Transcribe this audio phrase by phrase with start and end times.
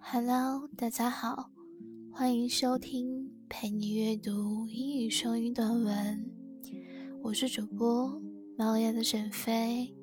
[0.00, 1.50] Hello，大家好，
[2.10, 6.30] 欢迎收听陪你阅读英语双语短文。
[7.22, 8.20] 我是主播
[8.56, 9.94] 猫眼的沈飞，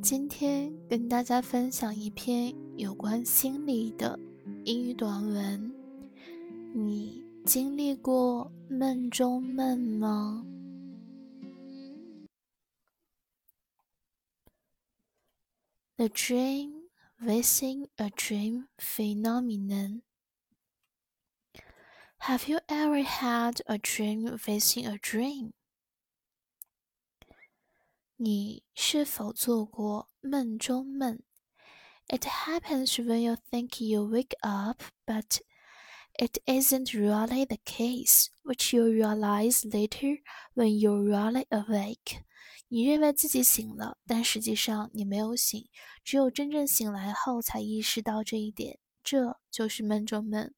[0.00, 4.18] 今天跟大家分享一篇有关心理的
[4.64, 5.72] 英语短文。
[6.72, 10.46] 你经历过梦中梦吗
[15.96, 16.77] ？The dream.
[17.19, 20.01] Within a dream phenomenon.
[22.19, 25.53] Have you ever had a dream within a dream?
[28.17, 31.19] 你是否做过梦中梦？
[32.07, 35.39] It happens when you think you wake up, but
[36.19, 40.19] it isn't really the case, which you realize later
[40.53, 42.23] when you're really awake.
[42.67, 45.67] 你认为自己醒了，但实际上你没有醒，
[46.03, 48.79] 只有真正醒来后才意识到这一点。
[49.03, 50.53] 这就是梦中梦。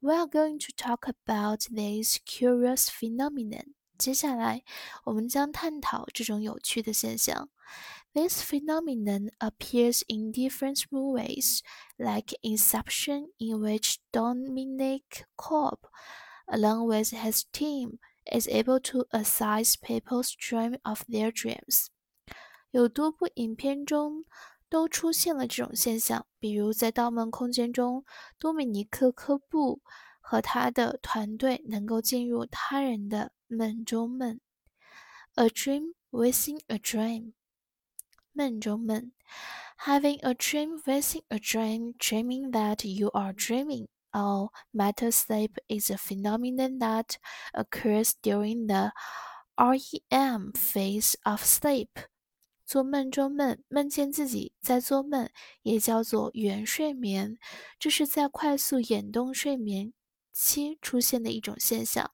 [0.00, 3.74] We are going to talk about this curious phenomenon。
[3.98, 4.64] 接下来，
[5.04, 7.50] 我们将探讨这种有趣的现象。
[8.12, 11.60] This phenomenon appears in different movies,
[11.96, 15.78] like Inception, in which Dominic Cobb,
[16.46, 17.98] along with his team,
[18.31, 21.87] is able to assess people's dream of their dreams。
[22.71, 24.25] 有多部影片中
[24.69, 28.03] 都出现了这种现象，比如在《盗梦空间》中，
[28.37, 29.81] 多米尼克·科布
[30.19, 34.39] 和他的团队能够进入他人的梦中梦。
[35.35, 37.33] A dream within a dream，
[38.33, 39.11] 梦中梦。
[39.85, 45.97] Having a dream within a dream, dreaming that you are dreaming or meta sleep is a
[45.97, 47.17] phenomenon that
[47.53, 48.91] occurs during the
[49.55, 51.89] REM phase of sleep。
[52.65, 55.29] 做梦中梦，梦见自己在做梦，
[55.61, 57.37] 也叫做原睡眠，
[57.79, 59.93] 这是在快速眼动睡眠
[60.33, 62.11] 期出现的一种现象。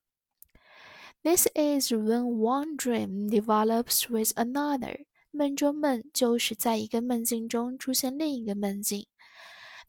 [1.24, 5.06] This is when one dream develops with another。
[5.32, 9.08] 梦中梦就是在一个梦境中出现另一个梦境。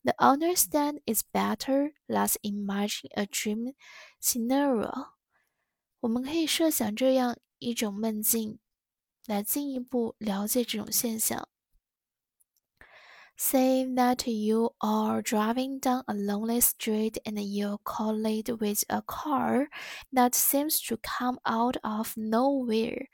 [0.03, 1.91] The understand is better.
[2.07, 3.73] Let's imagine a dream
[4.19, 5.07] scenario.
[6.01, 8.59] 我们可以设想这样一种梦境，
[9.25, 11.49] 来进一步了解这种现象。
[13.41, 19.69] Say that you are driving down a lonely street and you collide with a car
[20.11, 23.07] that seems to come out of nowhere.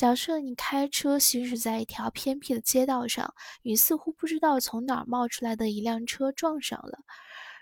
[0.00, 7.00] 假设你开车行驶在一条偏僻的街道上，与似乎不知道从哪儿冒出来的一辆车撞上了。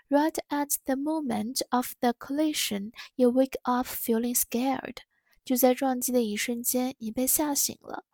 [0.07, 4.99] Right at the moment of the collision, you wake up feeling scared.
[5.43, 8.05] 就在撞击的一瞬间，你被吓醒了。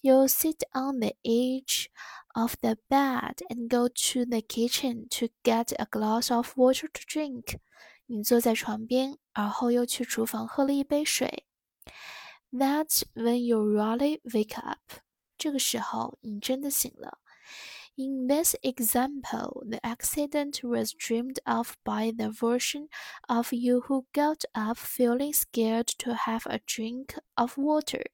[0.00, 1.88] You sit on the edge
[2.28, 7.02] of the bed and go to the kitchen to get a glass of water to
[7.06, 7.58] drink.
[8.06, 11.44] 你坐在床边，而后又去厨房喝了一杯水。
[12.51, 14.79] that's when you really wake up.
[15.37, 17.19] 这个时候，你真的醒了。
[17.97, 22.89] In this example, the accident was dreamed of by the version
[23.27, 28.07] of you who got up feeling scared to have a drink of water.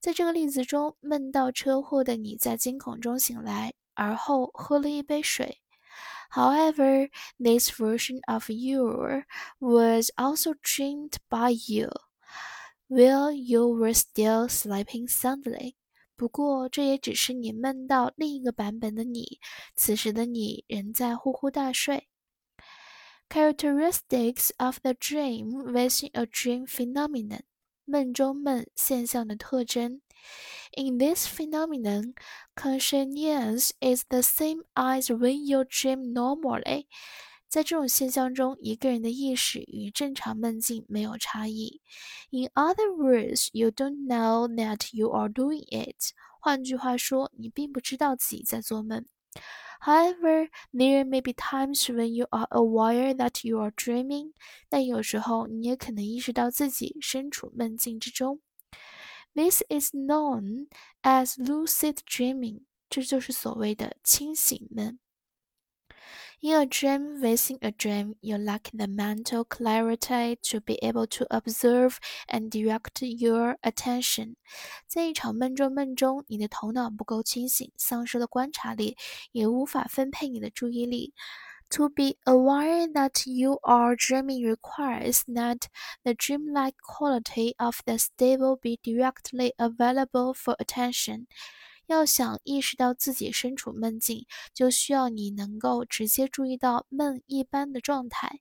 [0.00, 5.58] 在这个例子中，梦到车祸的你在惊恐中醒来，而后喝了一杯水。
[6.32, 9.22] However, this version of you
[9.60, 11.88] was also dreamed by you
[12.88, 15.74] while you were still sleeping soundly。
[16.16, 19.40] 不过，这也只是你梦到另一个版本的你，
[19.74, 22.08] 此时的你仍在呼呼大睡。
[23.28, 27.40] Characteristics of the dream within a dream phenomenon，
[27.84, 30.02] 梦中梦现象的特征。
[30.76, 32.14] In this phenomenon,
[32.54, 36.86] consciousness is the same as when you dream normally.
[37.49, 41.81] 在这种现象中，一个人的意识与正常梦境没有差异。
[42.29, 46.13] In other words, you don't know that you are doing it。
[46.39, 49.03] 换句话说，你并不知道自己在做梦。
[49.81, 54.33] However, there may be times when you are aware that you are dreaming。
[54.69, 58.41] 但有时候，你也可能意识到自己身处梦境之中。
[59.33, 60.67] This is known
[61.01, 62.61] as lucid dreaming。
[62.89, 64.99] 这就是所谓的清醒梦。
[66.40, 71.98] In a dream within a dream, you lack the mental clarity to be able to observe
[72.28, 74.36] and direct your attention.
[74.86, 78.96] 在一场梦中梦中，你的头脑不够清醒，丧失了观察力，
[79.32, 81.14] 也无法分配你的注意力。
[81.70, 85.62] To be aware that you are dreaming requires that
[86.04, 91.26] the dreamlike quality of the state be directly available for attention.
[91.89, 98.39] 要想意识到自己身处梦境，就需要你能够直接注意到梦一般的状态。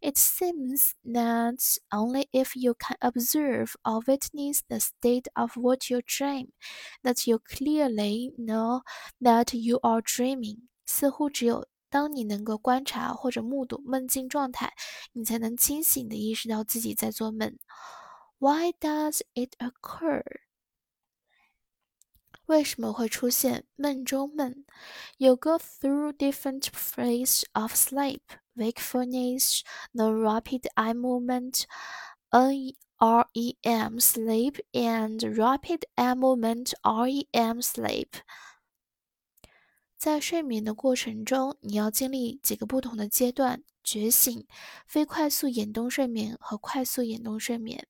[0.00, 1.56] It seems that
[1.90, 6.48] only if you can observe or witness the state of what you dream,
[7.04, 8.82] that you clearly know
[9.20, 10.66] that you are dreaming。
[10.86, 14.72] 似乎只有当你能够观察或者目睹梦境状态，
[15.12, 17.56] 你才能清醒地意识到自己在做梦。
[18.38, 20.22] Why does it occur？
[22.50, 24.64] 为什么会出现梦中梦
[25.18, 28.22] ？You go through different phases of sleep,
[28.56, 29.60] wakefulness,
[29.92, 31.62] non-rapid eye movement
[32.32, 32.74] (NREM)
[34.00, 38.08] sleep, and rapid eye movement REM sleep。
[39.96, 44.44] 在睡眠的过程中，你要经历几个不同的阶段：觉醒、
[44.88, 47.86] 非快速眼动睡眠和快速眼动睡眠。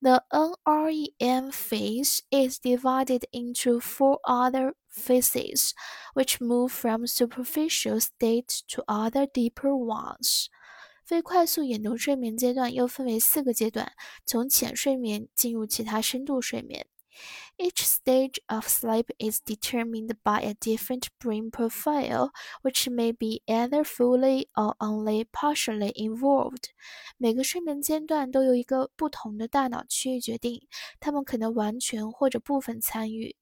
[0.00, 5.74] The NREM phase is divided into four other phases,
[6.14, 10.46] which move from superficial states to other deeper ones.
[11.04, 13.92] 非快速眼动睡眠阶段又分为四个阶段，
[14.24, 16.86] 从浅睡眠进入其他深度睡眠。
[17.58, 22.30] each stage of sleep is determined by a different brain profile,
[22.62, 26.70] which may be either fully or only partially involved.
[27.18, 30.66] 每个睡眠阶段都由一个不同的大脑区域决定，
[30.98, 33.36] 它们可能完全或者部分参与。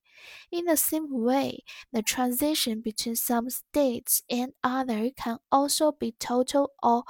[0.51, 6.73] In the same way, the transition between some states and other can also be total
[6.83, 7.05] or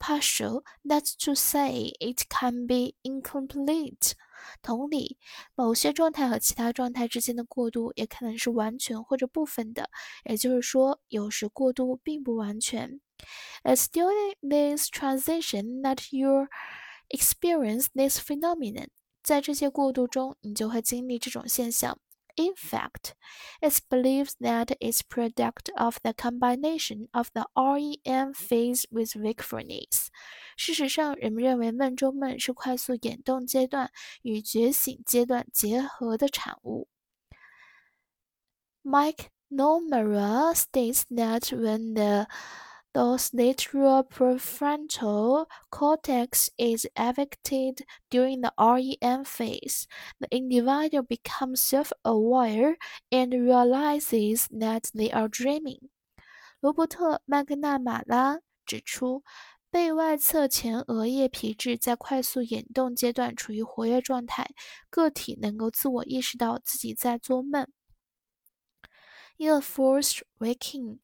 [0.00, 0.64] partial.
[0.84, 4.14] That's to say, it can be incomplete.
[4.62, 5.18] 同理，
[5.54, 9.90] 某些状态和其他状态之间的过渡也可能是完全或者部分的，
[10.24, 13.00] 也就是说，有时过渡并不完全。
[13.64, 16.46] It's during this transition that you
[17.08, 18.88] experience this phenomenon。
[19.22, 21.98] 在这些过渡中，你就会经历这种现象。
[22.36, 23.14] In fact,
[23.60, 30.06] it's believed that it's product of the combination of the REM phase with wakefulness.
[30.57, 33.91] 事实上，人们认为梦中梦是快速眼动阶段
[34.21, 36.87] 与觉醒阶段结合的产物。
[38.83, 42.27] Mike Nomura states that when the
[42.93, 49.85] dorsolateral prefrontal cortex is affected during the REM phase,
[50.19, 52.75] the individual becomes self-aware
[53.09, 55.89] and realizes that they are dreaming.
[56.59, 59.23] 罗伯特·麦克纳马拉指出，
[59.73, 64.51] 背外侧前额叶皮质在快速眼动阶段处于活跃状态，
[64.91, 67.67] 个体能够自我意识到自己在做梦。
[69.37, 70.99] In a forced waking,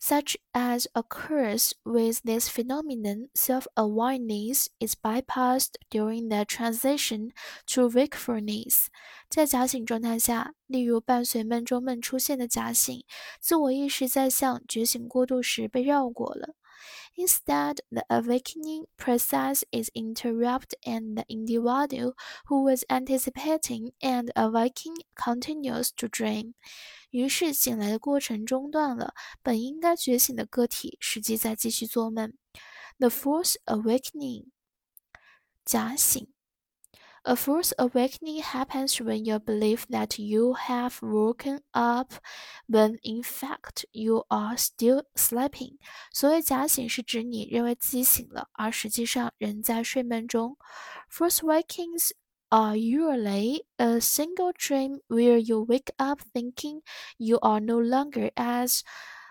[0.00, 7.32] such as occurs with this phenomenon, self-awareness is bypassed during the transition
[7.66, 8.86] to wakefulness.
[9.28, 13.04] 在假醒状态下，例如伴随梦中梦出现的假醒，
[13.38, 16.54] 自我意识在向觉醒过渡时被绕过了。
[17.16, 22.14] Instead, the awakening process is interrupted and the individual
[22.46, 26.54] who was anticipating and awakening continues to dream.
[27.10, 32.32] 于是醒来的过程中断了，本应该觉醒的个体实际在继续做梦。
[32.98, 34.46] The false awakening，
[35.64, 36.33] 假醒。
[37.23, 42.13] A false awakening happens when you believe that you have woken up,
[42.67, 45.77] when in fact you are still sleeping.
[46.13, 50.57] 所谓假醒是指你认为自己醒了，而实际上仍在睡梦中。
[51.11, 52.11] False wakings
[52.49, 56.81] are usually a single dream where you wake up thinking
[57.17, 58.81] you are no longer as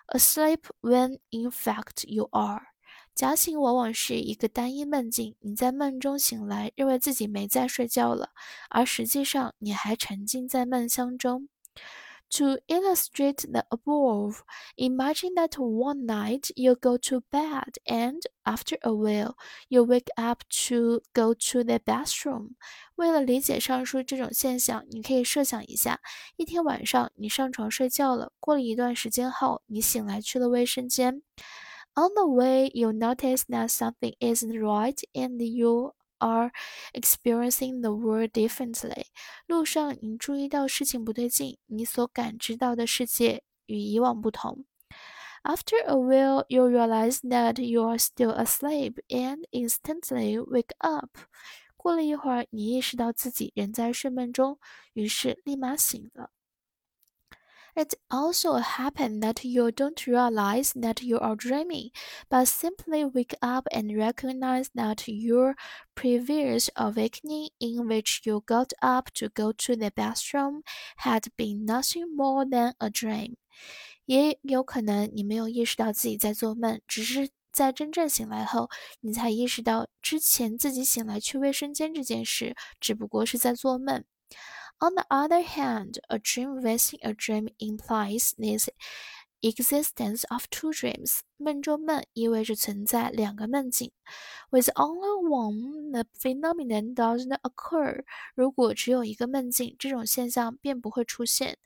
[0.08, 2.60] asleep when in fact you are.
[3.15, 8.29] 假醒往往是一个单一梦境，你在梦中醒来，认为自己没在睡觉了，
[8.69, 11.47] 而实际上你还沉浸在梦乡中。
[12.37, 14.37] To illustrate the above,
[14.75, 19.35] imagine that one night you go to bed and, after a while,
[19.67, 22.55] you wake up to go to the bathroom.
[22.95, 25.99] 为了理解上述这种现象，你可以设想一下：
[26.35, 31.21] 一天晚上你上床睡觉了，过了一段时间后，你醒来去了卫生间。
[31.94, 36.50] On the way, you notice that something isn't right and you are
[36.92, 39.06] experiencing the world differently.
[39.46, 44.64] 路上，你注意到事情不对劲，你所感知到的世界与以往不同。
[45.44, 51.16] After a while, you realize that you are still asleep and instantly wake up.
[51.76, 54.58] 过了一会儿，你意识到自己仍在睡梦中，
[54.94, 56.30] 于是立马醒了。
[57.76, 61.90] It also happens that you don't realize that you are dreaming,
[62.28, 65.54] but simply wake up and recognize that your
[65.94, 70.62] previous awakening, in which you got up to go to the bathroom,
[70.96, 73.36] had been nothing more than a dream.
[74.06, 78.68] 也有可能你没有意识到自己在做梦，只是在真正醒来后，
[79.00, 84.04] 你才意识到之前自己醒来去卫生间这件事只不过是在做梦。
[84.82, 88.68] On the other hand, a dream within a dream implies this
[89.40, 91.20] existence of two dreams.
[91.36, 93.92] 梦中梦意味着存在两个梦境。
[94.50, 98.04] With only one, the phenomenon doesn't occur.
[98.34, 101.58] 如果只有一个梦境，这种现象便不会出现。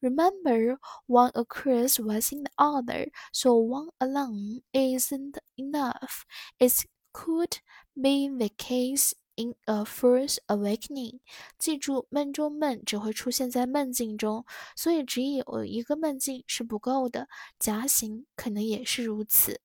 [0.00, 6.22] Remember, one occurs within the other, so one alone isn't enough.
[6.58, 7.58] It could
[7.94, 11.19] be the case In a first awakening，
[11.59, 14.45] 记住，梦中梦只会出现在梦境中，
[14.77, 17.27] 所以只有一个梦境是不够的。
[17.59, 19.59] 假醒可能也是如此。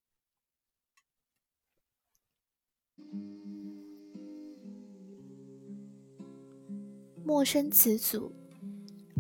[7.25, 8.35] 陌生词组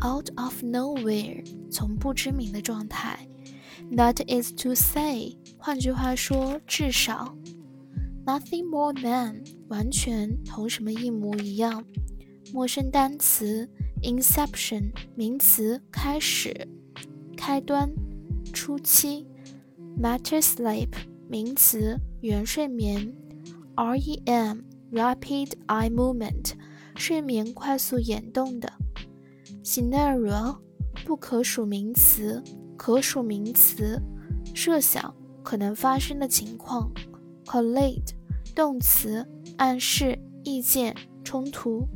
[0.02, 3.28] ：out of nowhere，从不知名的状态
[3.92, 7.36] ；that is to say，换句话说，至少。
[8.30, 11.84] Nothing more than 完全同什么一模一样。
[12.52, 13.68] 陌生单词
[14.04, 16.68] inception 名词开始、
[17.36, 17.90] 开端、
[18.52, 19.26] 初期。
[20.00, 20.90] Matter sleep
[21.28, 23.12] 名词原睡眠。
[23.74, 26.52] REM rapid eye movement
[26.94, 28.72] 睡眠快速眼动的。
[29.64, 30.58] Scenario
[31.04, 32.40] 不可数名词
[32.76, 34.00] 可数名词
[34.54, 36.92] 设想可能发生的情况。
[37.44, 38.19] Collate
[38.60, 39.26] 动词，
[39.56, 41.88] 暗示、意见、冲突。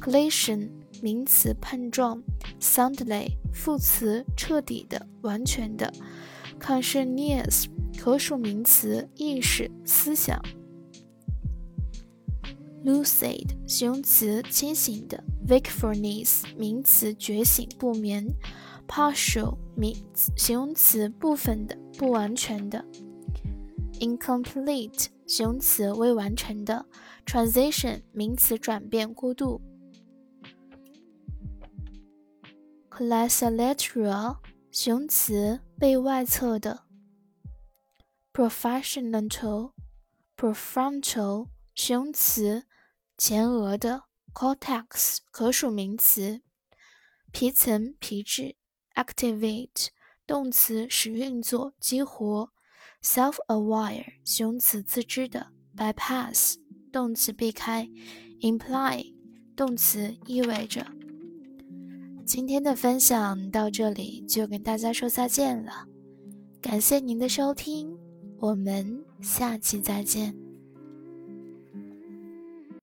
[0.00, 0.70] Collision，
[1.02, 2.22] 名词，碰撞。
[2.58, 5.92] Soundly，副词，彻底的、完全的。
[6.58, 7.66] Conscious，
[7.98, 10.42] 可数名词，意识、思想。
[12.86, 15.22] Lucid，形容词，清醒的。
[15.46, 18.26] Wakefulness，名词，觉醒、不眠。
[18.88, 19.94] Partial，名
[20.34, 22.82] 形容词，部分的、不完全的。
[23.99, 26.85] incomplete 形容词未完成的，
[27.25, 29.61] transition 名词转变过渡，
[32.89, 34.37] collateral
[34.71, 36.83] 形容词被外侧的，
[38.33, 39.71] professional
[40.35, 42.65] prefrontal 形容词
[43.17, 46.41] 前额的，cortex 可数名词
[47.31, 48.55] 皮层皮质，
[48.95, 49.87] activate
[50.27, 52.51] 动词使运作激活。
[53.08, 56.56] Self-aware 形容词自知的，bypass
[56.92, 57.88] 动词避开
[58.42, 59.14] ，imply
[59.56, 60.86] 动词意味着。
[62.26, 65.86] 今天的分享到这里就跟大家说再见了，
[66.60, 67.96] 感谢您的收听，
[68.40, 70.47] 我们下期再见。